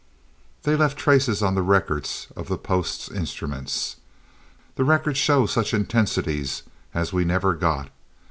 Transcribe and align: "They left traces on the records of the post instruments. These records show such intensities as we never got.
"They 0.63 0.75
left 0.75 0.97
traces 0.97 1.43
on 1.43 1.53
the 1.53 1.61
records 1.61 2.29
of 2.35 2.47
the 2.47 2.57
post 2.57 3.11
instruments. 3.11 3.97
These 4.75 4.87
records 4.87 5.19
show 5.19 5.45
such 5.45 5.75
intensities 5.75 6.63
as 6.91 7.13
we 7.13 7.23
never 7.23 7.53
got. 7.53 7.89